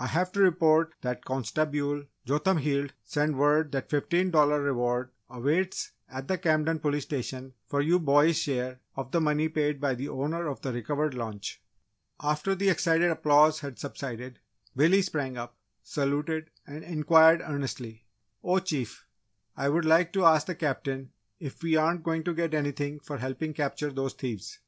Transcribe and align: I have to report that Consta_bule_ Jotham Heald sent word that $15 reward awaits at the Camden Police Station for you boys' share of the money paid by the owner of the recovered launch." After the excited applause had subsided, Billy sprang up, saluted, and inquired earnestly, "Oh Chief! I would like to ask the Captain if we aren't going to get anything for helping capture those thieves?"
I 0.00 0.06
have 0.06 0.32
to 0.32 0.40
report 0.40 0.94
that 1.02 1.22
Consta_bule_ 1.26 2.06
Jotham 2.24 2.56
Heald 2.56 2.94
sent 3.04 3.36
word 3.36 3.72
that 3.72 3.90
$15 3.90 4.64
reward 4.64 5.10
awaits 5.28 5.92
at 6.08 6.28
the 6.28 6.38
Camden 6.38 6.78
Police 6.78 7.02
Station 7.02 7.52
for 7.66 7.82
you 7.82 7.98
boys' 7.98 8.38
share 8.38 8.80
of 8.96 9.10
the 9.10 9.20
money 9.20 9.50
paid 9.50 9.78
by 9.78 9.94
the 9.94 10.08
owner 10.08 10.46
of 10.46 10.62
the 10.62 10.72
recovered 10.72 11.12
launch." 11.12 11.60
After 12.22 12.54
the 12.54 12.70
excited 12.70 13.10
applause 13.10 13.60
had 13.60 13.78
subsided, 13.78 14.38
Billy 14.74 15.02
sprang 15.02 15.36
up, 15.36 15.58
saluted, 15.82 16.48
and 16.66 16.82
inquired 16.82 17.42
earnestly, 17.42 18.06
"Oh 18.42 18.60
Chief! 18.60 19.04
I 19.58 19.68
would 19.68 19.84
like 19.84 20.10
to 20.14 20.24
ask 20.24 20.46
the 20.46 20.54
Captain 20.54 21.12
if 21.38 21.62
we 21.62 21.76
aren't 21.76 22.02
going 22.02 22.24
to 22.24 22.32
get 22.32 22.54
anything 22.54 22.98
for 22.98 23.18
helping 23.18 23.52
capture 23.52 23.92
those 23.92 24.14
thieves?" 24.14 24.58